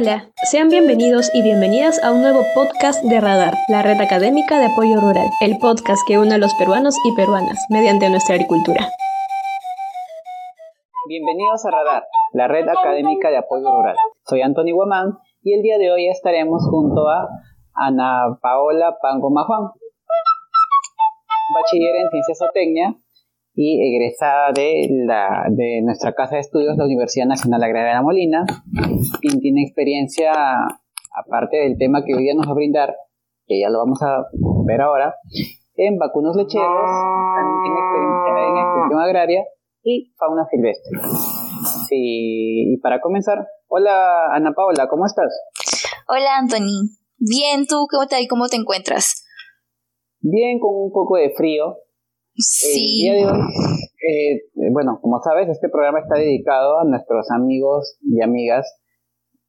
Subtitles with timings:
[0.00, 4.72] Hola, sean bienvenidos y bienvenidas a un nuevo podcast de Radar, la red académica de
[4.72, 8.88] apoyo rural, el podcast que une a los peruanos y peruanas mediante nuestra agricultura.
[11.06, 13.96] Bienvenidos a Radar, la red académica de apoyo rural.
[14.24, 17.28] Soy Antonio Guamán y el día de hoy estaremos junto a
[17.74, 19.68] Ana Paola Pango Majuan,
[21.54, 22.94] bachiller en ciencias zootecnia
[23.54, 28.02] y egresada de, la, de nuestra casa de estudios, la Universidad Nacional Agraria de La
[28.02, 28.44] Molina,
[29.20, 30.32] quien tiene experiencia,
[31.14, 32.94] aparte del tema que hoy día nos va a brindar,
[33.46, 34.26] que ya lo vamos a
[34.66, 35.14] ver ahora,
[35.74, 36.90] en vacunos lecheros,
[37.36, 39.44] también tiene experiencia en extensión agraria
[39.82, 40.98] y fauna silvestre.
[41.90, 45.32] y para comenzar, hola Ana Paola, ¿cómo estás?
[46.06, 49.24] Hola Anthony, bien, ¿tú cómo te, cómo te encuentras?
[50.20, 51.78] Bien, con un poco de frío,
[52.40, 53.08] Sí.
[53.08, 54.40] Eh,
[54.72, 58.80] bueno, como sabes, este programa está dedicado a nuestros amigos y amigas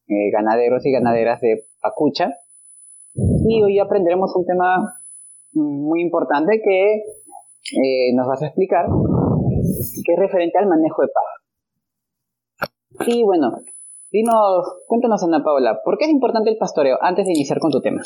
[0.08, 2.30] eh, ganaderos y ganaderas de Pacucha.
[3.14, 4.94] Y hoy aprenderemos un tema
[5.54, 13.08] muy importante que eh, nos vas a explicar, que es referente al manejo de paja.
[13.08, 13.62] Y bueno,
[14.12, 17.82] dinos, cuéntanos Ana Paula, ¿por qué es importante el pastoreo antes de iniciar con tu
[17.82, 18.02] tema?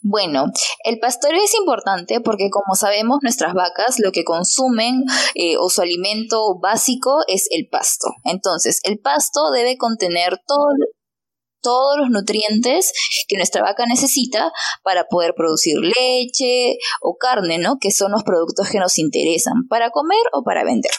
[0.00, 0.46] Bueno,
[0.84, 5.02] el pastoreo es importante porque como sabemos nuestras vacas lo que consumen
[5.34, 8.08] eh, o su alimento básico es el pasto.
[8.24, 12.92] Entonces, el pasto debe contener todos los nutrientes
[13.26, 14.52] que nuestra vaca necesita
[14.84, 17.78] para poder producir leche o carne, ¿no?
[17.80, 20.92] Que son los productos que nos interesan para comer o para vender.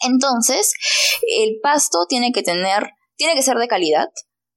[0.00, 0.72] Entonces,
[1.38, 4.06] el pasto tiene que tener, tiene que ser de calidad,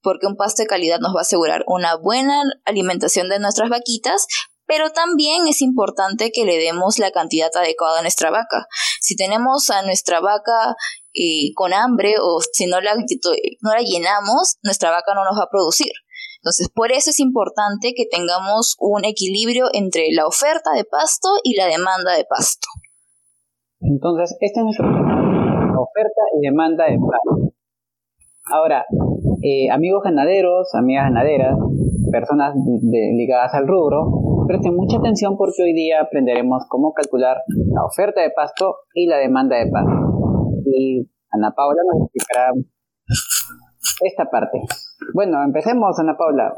[0.05, 4.27] porque un pasto de calidad nos va a asegurar una buena alimentación de nuestras vaquitas,
[4.67, 8.67] pero también es importante que le demos la cantidad adecuada a nuestra vaca.
[9.01, 10.75] Si tenemos a nuestra vaca
[11.15, 15.45] eh, con hambre o si no la, no la llenamos, nuestra vaca no nos va
[15.45, 15.91] a producir.
[16.37, 21.55] Entonces, por eso es importante que tengamos un equilibrio entre la oferta de pasto y
[21.55, 22.67] la demanda de pasto.
[23.79, 27.55] Entonces, este es nuestro tema, oferta y demanda de pasto.
[28.51, 28.85] Ahora,
[29.45, 31.55] eh, amigos ganaderos, amigas ganaderas,
[32.11, 38.21] personas ligadas al rubro, presten mucha atención porque hoy día aprenderemos cómo calcular la oferta
[38.21, 39.91] de pasto y la demanda de pasto.
[40.65, 42.53] Y Ana Paula nos explicará
[44.01, 44.61] esta parte.
[45.13, 46.51] Bueno, empecemos, Ana Paula.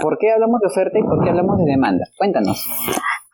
[0.00, 2.04] ¿Por qué hablamos de oferta y por qué hablamos de demanda?
[2.16, 2.64] Cuéntanos.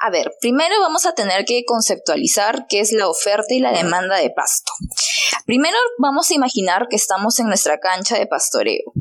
[0.01, 4.17] A ver, primero vamos a tener que conceptualizar qué es la oferta y la demanda
[4.17, 4.73] de pasto.
[5.45, 8.93] Primero vamos a imaginar que estamos en nuestra cancha de pastoreo.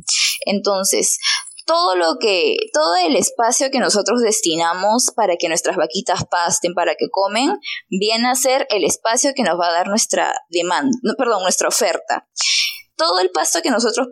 [0.46, 1.19] Entonces,
[1.68, 6.96] todo lo que, todo el espacio que nosotros destinamos para que nuestras vaquitas pasten, para
[6.96, 7.59] que comen,
[7.90, 12.25] viene a ser el espacio que nos va a dar nuestra demanda, perdón, nuestra oferta
[12.97, 14.08] todo el pasto que nosotros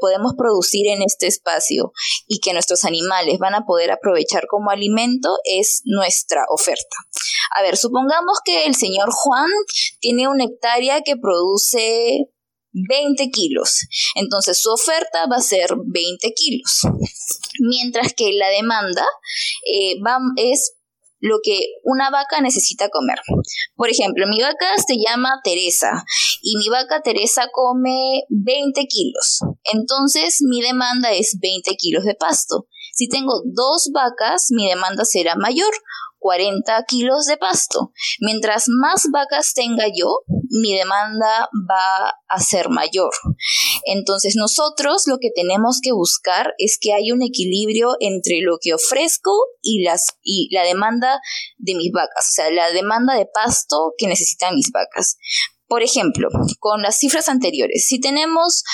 [0.00, 1.92] podemos producir en este espacio
[2.26, 6.96] y que nuestros animales van a poder aprovechar como alimento es nuestra oferta.
[7.56, 9.50] A ver, supongamos que el señor Juan
[10.00, 12.28] tiene una hectárea que produce
[12.72, 13.86] 20 kilos.
[14.14, 16.82] Entonces su oferta va a ser 20 kilos.
[17.60, 19.04] Mientras que la demanda
[19.66, 19.96] eh,
[20.36, 20.77] es
[21.20, 23.18] lo que una vaca necesita comer.
[23.74, 26.04] Por ejemplo, mi vaca se llama Teresa
[26.42, 29.40] y mi vaca Teresa come 20 kilos.
[29.64, 32.66] Entonces mi demanda es 20 kilos de pasto.
[32.92, 35.72] Si tengo dos vacas, mi demanda será mayor
[36.18, 37.92] 40 kilos de pasto.
[38.20, 43.10] Mientras más vacas tenga yo, mi demanda va a ser mayor.
[43.84, 48.74] Entonces nosotros lo que tenemos que buscar es que haya un equilibrio entre lo que
[48.74, 49.32] ofrezco
[49.62, 51.20] y, las, y la demanda
[51.56, 55.16] de mis vacas, o sea, la demanda de pasto que necesitan mis vacas.
[55.66, 56.28] Por ejemplo,
[56.60, 58.64] con las cifras anteriores, si tenemos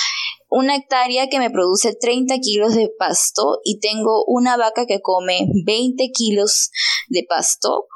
[0.49, 5.41] una hectárea que me produce 30 kilos de pasto y tengo una vaca que come
[5.67, 6.71] 20 kilos
[7.09, 7.89] de pasto,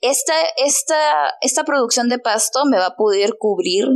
[0.00, 3.86] esta, esta, esta producción de pasto me va a poder cubrir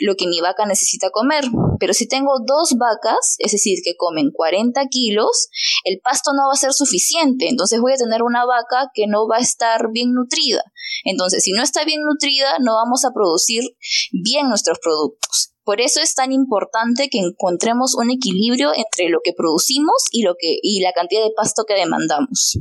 [0.00, 1.44] lo que mi vaca necesita comer.
[1.78, 5.48] Pero si tengo dos vacas, es decir, que comen 40 kilos,
[5.84, 7.48] el pasto no va a ser suficiente.
[7.48, 10.62] Entonces voy a tener una vaca que no va a estar bien nutrida.
[11.04, 13.64] Entonces, si no está bien nutrida, no vamos a producir
[14.12, 15.50] bien nuestros productos.
[15.64, 20.34] Por eso es tan importante que encontremos un equilibrio entre lo que producimos y, lo
[20.38, 22.58] que, y la cantidad de pasto que demandamos.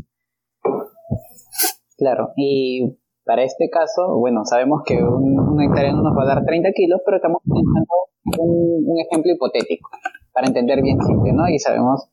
[1.98, 6.36] Claro, y para este caso, bueno, sabemos que un, un hectárea no nos va a
[6.36, 9.90] dar 30 kilos, pero estamos pensando un, un ejemplo hipotético
[10.34, 11.48] para entender bien simple, ¿no?
[11.48, 12.10] Y sabemos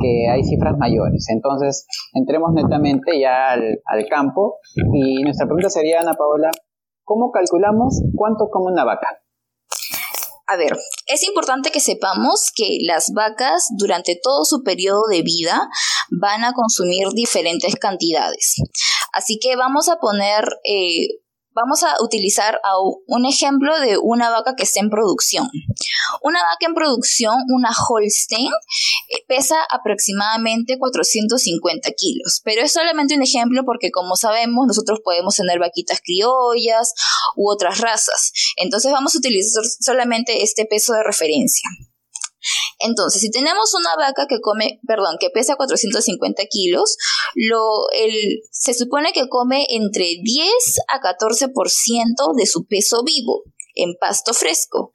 [0.00, 1.26] que hay cifras mayores.
[1.30, 4.56] Entonces, entremos netamente ya al, al, campo
[4.94, 6.50] y nuestra pregunta sería, Ana Paola,
[7.04, 9.18] ¿cómo calculamos cuánto come una vaca?
[10.52, 10.76] A ver,
[11.06, 15.66] es importante que sepamos que las vacas durante todo su periodo de vida
[16.20, 18.56] van a consumir diferentes cantidades.
[19.14, 21.06] Así que vamos a poner eh,
[21.54, 22.60] vamos a utilizar
[23.06, 25.48] un ejemplo de una vaca que está en producción.
[26.22, 28.50] Una vaca en producción, una Holstein,
[29.08, 35.36] eh, pesa aproximadamente 450 kilos, pero es solamente un ejemplo porque como sabemos nosotros podemos
[35.36, 36.94] tener vaquitas criollas
[37.36, 38.32] u otras razas.
[38.56, 41.68] Entonces vamos a utilizar solamente este peso de referencia.
[42.78, 46.96] Entonces, si tenemos una vaca que come, perdón, que pesa 450 kilos,
[47.34, 50.48] lo, el, se supone que come entre 10
[50.88, 53.44] a 14% de su peso vivo
[53.74, 54.92] en pasto fresco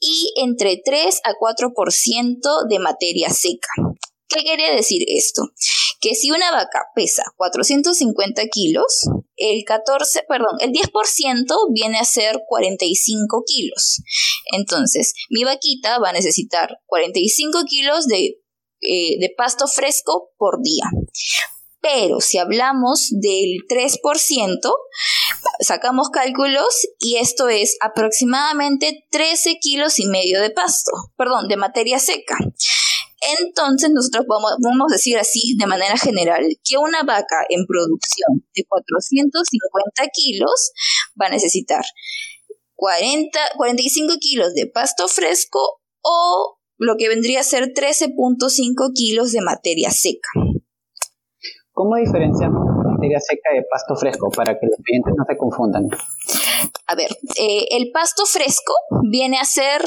[0.00, 3.68] y entre 3 a 4% de materia seca.
[4.28, 5.42] ¿Qué quiere decir esto?
[6.06, 10.92] Que si una vaca pesa 450 kilos, el 14, perdón, el 10%
[11.74, 14.02] viene a ser 45 kilos.
[14.52, 18.38] Entonces, mi vaquita va a necesitar 45 kilos de,
[18.82, 20.84] eh, de pasto fresco por día.
[21.80, 24.76] Pero si hablamos del 3%,
[25.58, 31.98] sacamos cálculos y esto es aproximadamente 13 kilos y medio de pasto, perdón, de materia
[31.98, 32.36] seca.
[33.40, 38.64] Entonces nosotros vamos, a decir así de manera general que una vaca en producción de
[38.68, 40.72] 450 kilos
[41.20, 41.84] va a necesitar
[42.74, 49.40] 40, 45 kilos de pasto fresco o lo que vendría a ser 13.5 kilos de
[49.40, 50.28] materia seca.
[51.72, 55.88] ¿Cómo diferenciamos materia seca de pasto fresco para que los clientes no se confundan?
[56.86, 58.74] A ver, eh, el pasto fresco
[59.10, 59.84] viene a ser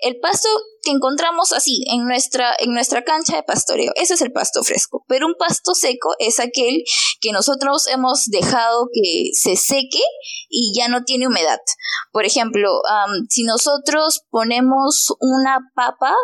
[0.00, 0.48] el pasto
[0.82, 3.92] que encontramos así en nuestra, en nuestra cancha de pastoreo.
[3.94, 5.04] Ese es el pasto fresco.
[5.08, 6.82] Pero un pasto seco es aquel
[7.20, 10.02] que nosotros hemos dejado que se seque
[10.48, 11.60] y ya no tiene humedad.
[12.12, 12.82] Por ejemplo,
[13.28, 16.14] si nosotros ponemos una papa,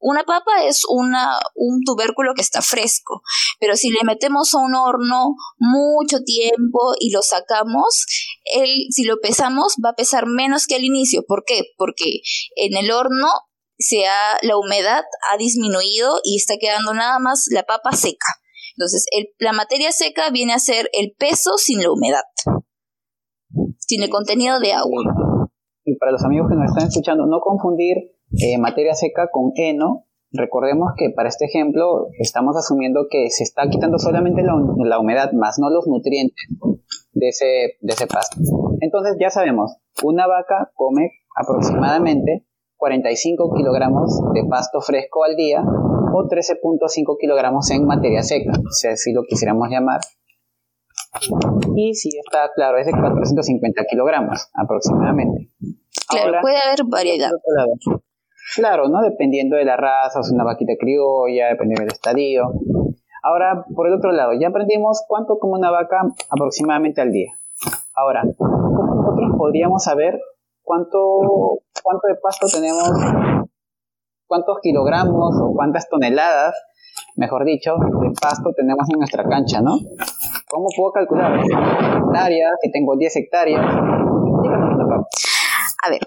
[0.00, 3.22] una papa es una, un tubérculo que está fresco,
[3.58, 8.06] pero si le metemos a un horno mucho tiempo y lo sacamos,
[8.54, 11.22] él, si lo pesamos, va a pesar menos que al inicio.
[11.26, 11.62] ¿Por qué?
[11.76, 12.20] Porque
[12.56, 13.28] en el horno
[13.78, 14.02] se
[14.42, 18.26] la humedad ha disminuido y está quedando nada más la papa seca.
[18.76, 19.06] Entonces,
[19.38, 22.22] la materia seca viene a ser el peso sin la humedad,
[23.78, 25.02] sin el contenido de agua.
[25.84, 27.96] Y para los amigos que nos están escuchando, no confundir
[28.36, 30.06] eh, materia seca con heno.
[30.32, 34.54] Recordemos que para este ejemplo estamos asumiendo que se está quitando solamente la,
[34.84, 36.46] la humedad, más no los nutrientes
[37.12, 38.36] de ese, de ese pasto.
[38.80, 42.46] Entonces ya sabemos, una vaca come aproximadamente
[42.76, 49.12] 45 kilogramos de pasto fresco al día o 13.5 kilogramos en materia seca, si así
[49.12, 50.00] lo quisiéramos llamar.
[51.74, 55.50] Y si está claro, es de 450 kilogramos aproximadamente.
[56.08, 57.30] Claro, puede haber variedad.
[58.56, 59.02] Claro, ¿no?
[59.02, 62.52] Dependiendo de la raza, es una vaquita criolla, dependiendo del estadio.
[63.22, 67.32] Ahora, por el otro lado, ya aprendimos cuánto come una vaca aproximadamente al día.
[67.94, 70.20] Ahora, ¿cómo nosotros podríamos saber
[70.62, 70.98] cuánto,
[71.82, 72.90] cuánto de pasto tenemos,
[74.26, 76.54] cuántos kilogramos o cuántas toneladas,
[77.16, 79.78] mejor dicho, de pasto tenemos en nuestra cancha, ¿no?
[80.48, 81.40] ¿Cómo puedo calcular?
[81.40, 83.64] Hectáreas, si tengo 10 hectáreas.
[85.84, 86.00] A ver,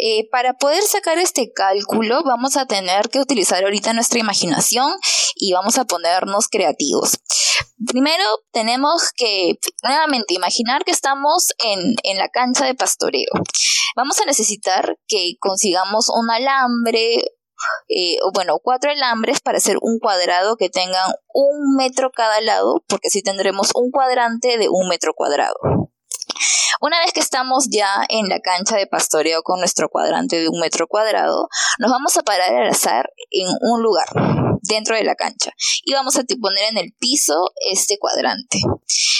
[0.00, 4.92] eh, para poder sacar este cálculo vamos a tener que utilizar ahorita nuestra imaginación
[5.34, 7.18] y vamos a ponernos creativos.
[7.86, 13.30] Primero tenemos que nuevamente imaginar que estamos en, en la cancha de pastoreo.
[13.96, 17.16] Vamos a necesitar que consigamos un alambre,
[17.88, 23.08] eh, bueno, cuatro alambres para hacer un cuadrado que tengan un metro cada lado, porque
[23.08, 25.56] así tendremos un cuadrante de un metro cuadrado.
[26.80, 30.60] Una vez que estamos ya en la cancha de pastoreo con nuestro cuadrante de un
[30.60, 31.48] metro cuadrado,
[31.78, 34.08] nos vamos a parar al azar en un lugar
[34.62, 35.52] dentro de la cancha
[35.84, 38.58] y vamos a poner en el piso este cuadrante.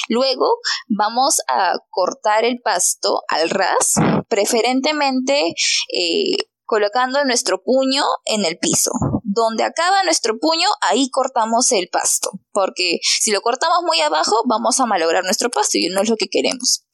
[0.08, 3.94] Luego vamos a cortar el pasto al ras,
[4.28, 5.54] preferentemente
[5.92, 8.90] eh, colocando nuestro puño en el piso.
[9.34, 14.78] Donde acaba nuestro puño, ahí cortamos el pasto, porque si lo cortamos muy abajo, vamos
[14.78, 16.84] a malograr nuestro pasto y no es lo que queremos.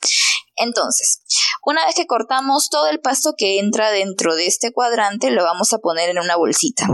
[0.55, 1.23] Entonces,
[1.65, 5.73] una vez que cortamos todo el pasto que entra dentro de este cuadrante, lo vamos
[5.73, 6.87] a poner en una bolsita.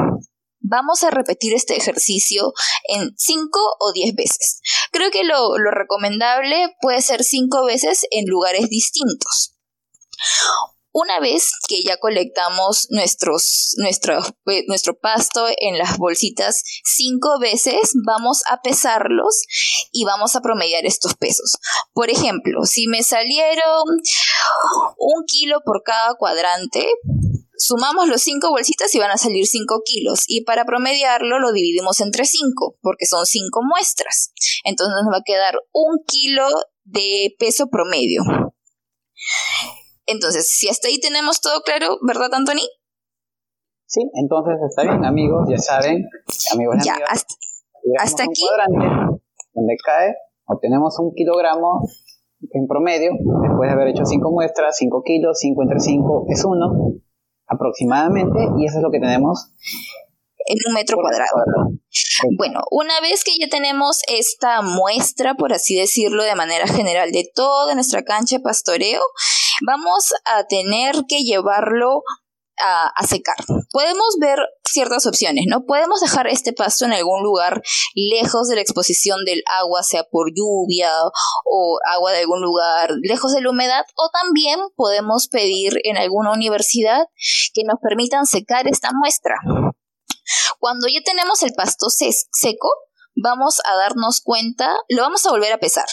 [0.60, 2.54] Vamos a repetir este ejercicio
[2.88, 4.60] en 5 o 10 veces.
[4.92, 9.56] Creo que lo, lo recomendable puede ser 5 veces en lugares distintos.
[10.96, 14.22] Una vez que ya colectamos nuestros, nuestro,
[14.68, 19.42] nuestro pasto en las bolsitas cinco veces, vamos a pesarlos
[19.90, 21.58] y vamos a promediar estos pesos.
[21.94, 23.82] Por ejemplo, si me salieron
[24.96, 26.86] un kilo por cada cuadrante,
[27.56, 30.20] sumamos los cinco bolsitas y van a salir 5 kilos.
[30.28, 34.32] Y para promediarlo lo dividimos entre 5, porque son 5 muestras.
[34.62, 36.46] Entonces nos va a quedar un kilo
[36.84, 38.22] de peso promedio.
[40.06, 42.66] Entonces, si hasta ahí tenemos todo claro, ¿verdad, Anthony?
[43.86, 46.08] Sí, entonces está bien, amigos, ya saben,
[46.52, 47.26] amigos y ya, amigas,
[48.00, 48.42] hasta, aquí.
[49.52, 50.14] donde cae,
[50.46, 51.86] obtenemos un kilogramo
[52.40, 56.66] en promedio, después de haber hecho 5 muestras, 5 kilos, 5 entre 5 es 1
[57.46, 59.50] aproximadamente, y eso es lo que tenemos
[60.46, 61.70] en un metro cuadrado.
[62.36, 67.30] Bueno, una vez que ya tenemos esta muestra, por así decirlo, de manera general de
[67.34, 69.00] toda nuestra cancha de pastoreo,
[69.66, 72.02] vamos a tener que llevarlo
[72.58, 73.36] a, secar.
[73.72, 75.64] Podemos ver ciertas opciones, ¿no?
[75.64, 77.62] Podemos dejar este pasto en algún lugar
[77.94, 80.90] lejos de la exposición del agua, sea por lluvia
[81.44, 86.32] o agua de algún lugar, lejos de la humedad, o también podemos pedir en alguna
[86.32, 87.06] universidad
[87.52, 89.36] que nos permitan secar esta muestra.
[90.58, 92.70] Cuando ya tenemos el pasto seco,
[93.16, 95.86] vamos a darnos cuenta, lo vamos a volver a pesar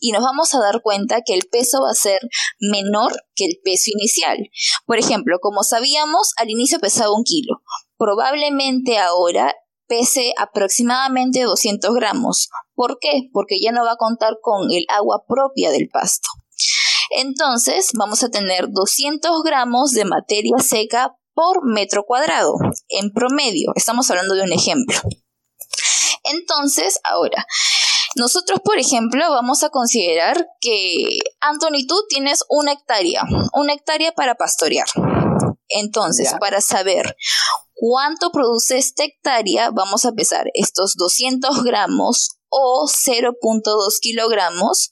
[0.00, 2.20] y nos vamos a dar cuenta que el peso va a ser
[2.60, 4.38] menor que el peso inicial.
[4.86, 7.62] Por ejemplo, como sabíamos, al inicio pesaba un kilo.
[7.96, 9.54] Probablemente ahora
[9.86, 12.48] pese aproximadamente 200 gramos.
[12.74, 13.28] ¿Por qué?
[13.32, 16.28] Porque ya no va a contar con el agua propia del pasto.
[17.16, 22.54] Entonces vamos a tener 200 gramos de materia seca por metro cuadrado,
[22.88, 23.72] en promedio.
[23.74, 24.96] Estamos hablando de un ejemplo.
[26.24, 27.46] Entonces, ahora,
[28.16, 34.36] nosotros, por ejemplo, vamos a considerar que, Anthony, tú tienes una hectárea, una hectárea para
[34.36, 34.86] pastorear.
[35.68, 37.16] Entonces, para saber
[37.72, 44.90] cuánto produce esta hectárea, vamos a pesar estos 200 gramos o 0.2 kilogramos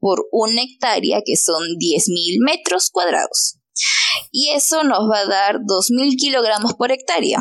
[0.00, 3.58] por una hectárea, que son 10.000 metros cuadrados.
[4.32, 7.38] Y eso nos va a dar 2.000 kilogramos por hectárea.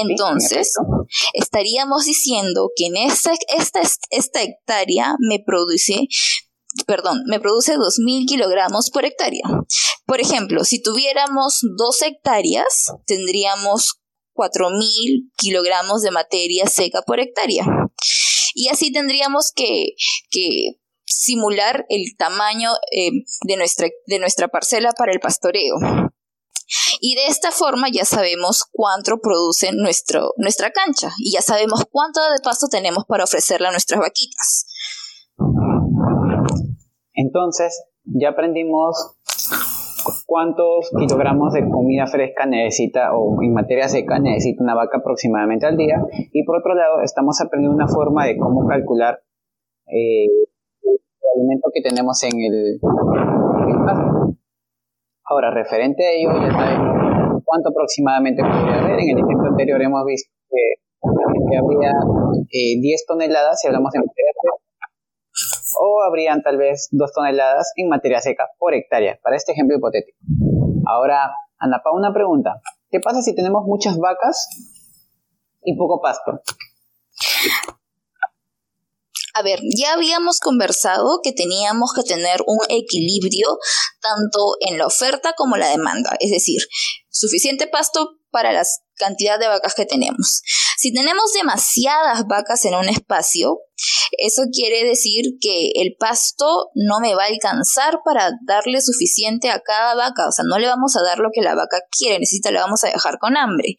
[0.00, 0.74] Entonces,
[1.32, 6.08] estaríamos diciendo que en esta, esta, esta hectárea me produce
[6.86, 9.44] perdón, me produce 2.000 kilogramos por hectárea.
[10.06, 14.00] Por ejemplo, si tuviéramos dos hectáreas, tendríamos
[14.34, 17.64] 4.000 kilogramos de materia seca por hectárea.
[18.54, 19.94] Y así tendríamos que,
[20.30, 23.10] que simular el tamaño eh,
[23.46, 25.76] de, nuestra, de nuestra parcela para el pastoreo.
[27.00, 32.20] Y de esta forma ya sabemos cuánto produce nuestro, nuestra cancha y ya sabemos cuánto
[32.20, 34.66] de pasto tenemos para ofrecerle a nuestras vaquitas.
[37.14, 39.16] Entonces, ya aprendimos
[40.26, 45.76] cuántos kilogramos de comida fresca necesita o en materia seca necesita una vaca aproximadamente al
[45.76, 45.96] día.
[46.32, 49.20] Y por otro lado, estamos aprendiendo una forma de cómo calcular
[49.86, 50.26] eh,
[50.82, 50.98] el
[51.36, 52.80] alimento que tenemos en el.
[55.26, 59.00] Ahora, referente a ello, ya sabemos cuánto aproximadamente podría haber.
[59.00, 61.92] En el ejemplo anterior hemos visto que, habría
[62.50, 64.64] 10 eh, toneladas si hablamos de materia fresca
[65.80, 70.18] o habrían tal vez 2 toneladas en materia seca por hectárea, para este ejemplo hipotético.
[70.86, 72.60] Ahora, Ana una pregunta.
[72.90, 74.48] ¿Qué pasa si tenemos muchas vacas
[75.62, 76.42] y poco pasto?
[79.36, 83.58] A ver, ya habíamos conversado que teníamos que tener un equilibrio
[84.00, 86.60] tanto en la oferta como la demanda, es decir,
[87.10, 88.62] suficiente pasto para la
[88.94, 90.40] cantidad de vacas que tenemos.
[90.78, 93.58] Si tenemos demasiadas vacas en un espacio,
[94.18, 99.60] eso quiere decir que el pasto no me va a alcanzar para darle suficiente a
[99.60, 102.52] cada vaca, o sea, no le vamos a dar lo que la vaca quiere, necesita,
[102.52, 103.76] le vamos a dejar con hambre.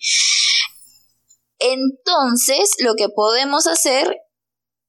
[1.60, 4.18] Entonces, lo que podemos hacer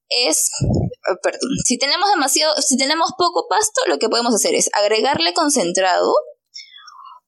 [0.08, 4.70] es, eh, perdón, si tenemos demasiado, si tenemos poco pasto, lo que podemos hacer es
[4.72, 6.12] agregarle concentrado.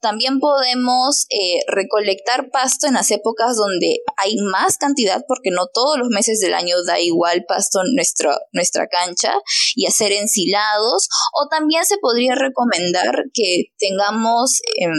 [0.01, 5.99] También podemos eh, recolectar pasto en las épocas donde hay más cantidad, porque no todos
[5.99, 9.35] los meses del año da igual pasto en nuestra, nuestra cancha,
[9.75, 11.09] y hacer ensilados.
[11.35, 14.95] O también se podría recomendar que tengamos, em,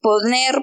[0.00, 0.54] poner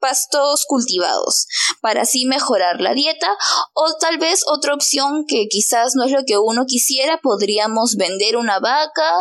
[0.00, 1.46] pastos cultivados
[1.80, 3.28] para así mejorar la dieta
[3.74, 8.36] o tal vez otra opción que quizás no es lo que uno quisiera podríamos vender
[8.36, 9.12] una vaca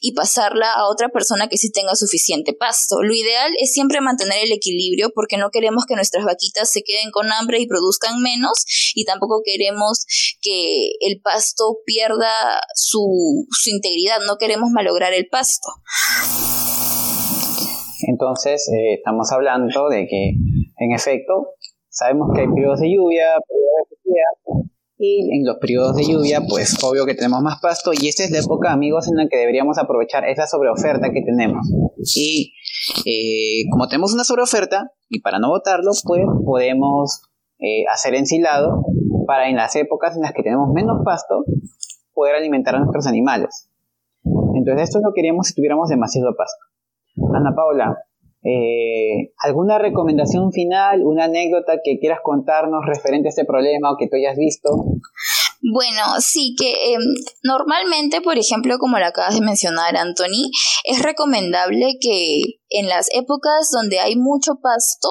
[0.00, 3.02] y pasarla a otra persona que sí tenga suficiente pasto.
[3.02, 7.10] Lo ideal es siempre mantener el equilibrio porque no queremos que nuestras vaquitas se queden
[7.10, 8.64] con hambre y produzcan menos
[8.94, 10.04] y tampoco queremos
[10.40, 14.20] que el pasto pierda su, su integridad.
[14.26, 15.68] No queremos malograr el pasto
[18.06, 20.30] entonces, eh, estamos hablando de que,
[20.78, 21.50] en efecto,
[21.88, 24.64] sabemos que hay periodos de lluvia, periodos de sequía,
[24.96, 28.30] Y en los periodos de lluvia, pues obvio que tenemos más pasto y esta es
[28.30, 31.66] la época, amigos, en la que deberíamos aprovechar esa sobreoferta que tenemos.
[32.14, 32.54] Y
[33.06, 37.22] eh, como tenemos una sobreoferta, y para no botarlo, pues podemos
[37.58, 38.84] eh, hacer ensilado
[39.26, 41.44] para en las épocas en las que tenemos menos pasto,
[42.12, 43.70] poder alimentar a nuestros animales.
[44.54, 46.73] Entonces esto lo queríamos si tuviéramos demasiado pasto.
[47.16, 47.96] Ana Paula,
[48.46, 54.06] eh, ¿Alguna recomendación final, una anécdota que quieras contarnos referente a este problema o que
[54.06, 54.68] tú hayas visto?
[55.72, 57.00] Bueno, sí, que em,
[57.42, 60.50] normalmente, por ejemplo, como lo acabas de mencionar, Anthony,
[60.84, 65.08] es recomendable que en las épocas donde hay mucho pasto,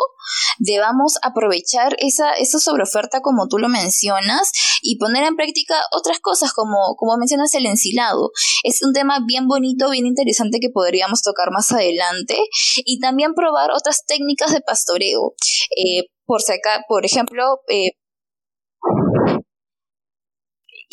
[0.59, 4.51] debamos aprovechar esa, esa sobreoferta como tú lo mencionas
[4.83, 8.29] y poner en práctica otras cosas como, como mencionas el ensilado.
[8.63, 12.37] Es un tema bien bonito, bien interesante que podríamos tocar más adelante
[12.85, 15.33] y también probar otras técnicas de pastoreo.
[15.75, 16.41] Eh, por,
[16.87, 17.93] por ejemplo, eh,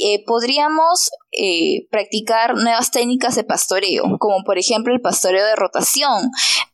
[0.02, 6.30] eh, podríamos eh, practicar nuevas técnicas de pastoreo, como por ejemplo el pastoreo de rotación,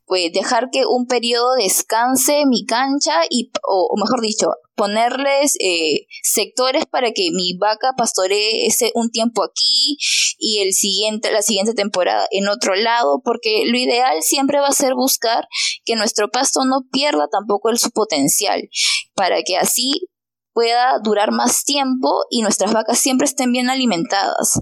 [0.07, 6.87] pues dejar que un periodo descanse mi cancha y, o, mejor dicho, ponerles eh, sectores
[6.87, 9.99] para que mi vaca pastoree ese un tiempo aquí
[10.39, 14.73] y el siguiente, la siguiente temporada en otro lado, porque lo ideal siempre va a
[14.73, 15.49] ser buscar
[15.85, 18.69] que nuestro pasto no pierda tampoco el, su potencial,
[19.15, 20.09] para que así
[20.57, 24.59] pueda durar más tiempo y nuestras vacas siempre estén bien alimentadas.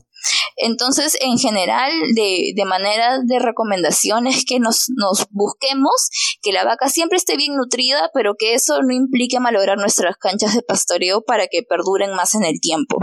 [0.57, 6.09] Entonces, en general, de, de manera de recomendación es que nos, nos busquemos
[6.43, 10.57] que la vaca siempre esté bien nutrida, pero que eso no implique malograr nuestras canchas
[10.57, 12.97] de pastoreo para que perduren más en el tiempo.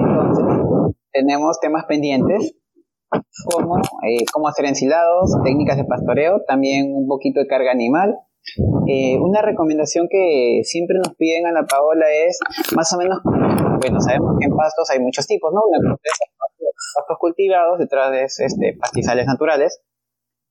[0.00, 2.52] Entonces, tenemos temas pendientes
[3.54, 8.18] como eh, cómo hacer ensilados, técnicas de pastoreo, también un poquito de carga animal
[8.86, 12.38] eh, una recomendación que siempre nos piden a la Paola es
[12.74, 15.60] más o menos, bueno, sabemos que en pastos hay muchos tipos, ¿no?
[15.66, 15.96] Una
[16.96, 19.80] pastos cultivados, detrás de este, pastizales naturales,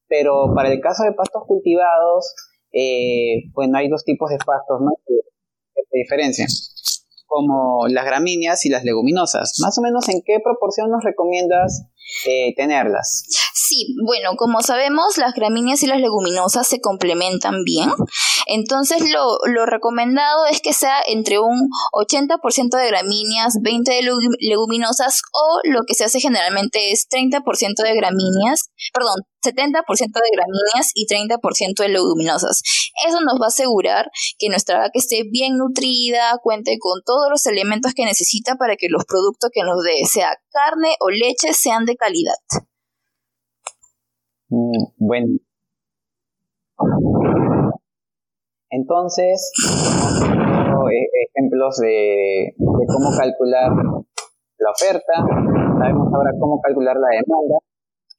[0.08, 2.33] pero para el caso de pastos cultivados,
[2.72, 4.92] eh, bueno, hay dos tipos de pastos, ¿no?
[5.05, 5.14] Que,
[5.90, 6.48] se diferencian,
[7.27, 9.60] como las gramíneas y las leguminosas.
[9.62, 11.88] Más o menos, ¿en qué proporción nos recomiendas
[12.55, 13.24] tenerlas?
[13.53, 17.89] Sí, bueno, como sabemos, las gramíneas y las leguminosas se complementan bien.
[18.46, 24.01] Entonces, lo, lo recomendado es que sea entre un 80% de gramíneas, 20% de
[24.39, 30.91] leguminosas o lo que se hace generalmente es 30% de gramíneas, perdón, 70% de gramíneas
[30.93, 32.61] y 30% de leguminosas.
[33.07, 37.46] Eso nos va a asegurar que nuestra vaca esté bien nutrida, cuente con todos los
[37.46, 41.85] elementos que necesita para que los productos que nos dé, sea carne o leche, sean
[41.85, 42.36] de calidad.
[44.50, 45.38] Mm, bueno.
[48.70, 53.72] Entonces, eh, ejemplos de, cómo calcular
[54.57, 55.14] la oferta,
[55.79, 57.57] sabemos ahora cómo calcular la demanda.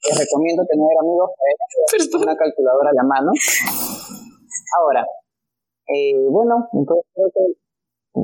[0.09, 1.31] Les recomiendo tener amigos
[2.23, 3.33] una calculadora a la mano.
[4.79, 5.07] Ahora,
[5.89, 7.68] eh, bueno, entonces creo que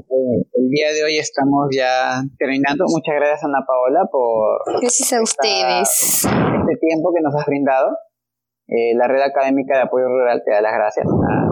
[0.09, 2.85] el día de hoy estamos ya terminando.
[2.89, 4.81] Muchas gracias, Ana Paola, por.
[4.81, 6.25] Gracias a ustedes.
[6.25, 7.91] Este tiempo que nos has brindado.
[8.67, 11.07] Eh, la red académica de apoyo rural te da las gracias.
[11.07, 11.49] Ah,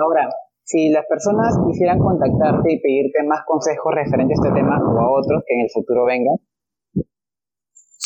[0.00, 0.28] ahora,
[0.64, 5.20] si las personas quisieran contactarte y pedirte más consejos referentes a este tema o a
[5.20, 6.36] otros que en el futuro vengan,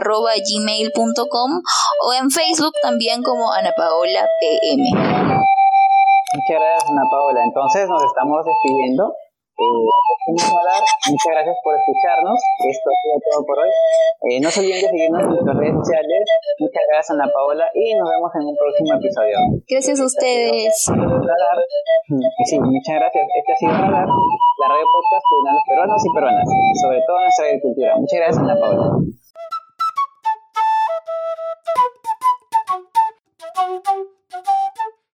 [0.00, 1.50] gmail.com
[2.02, 4.88] o en Facebook también como Ana Paola PM.
[4.88, 9.12] Muchas gracias Ana Paola, entonces nos estamos despidiendo
[9.58, 9.88] eh.
[10.28, 12.38] Muchas gracias por escucharnos.
[12.62, 13.70] Esto ha sido todo por hoy.
[14.30, 16.22] Eh, no se olviden de seguirnos en nuestras redes sociales.
[16.58, 19.36] Muchas gracias, Ana Paola, y nos vemos en un próximo episodio.
[19.66, 20.86] Gracias a ustedes.
[20.86, 23.24] Este sí, muchas gracias.
[23.34, 26.48] Este ha sido Radar, la radio podcast que une a los peruanos y peruanas,
[26.82, 27.96] sobre todo nuestra agricultura.
[27.96, 28.98] Muchas gracias, Ana Paola.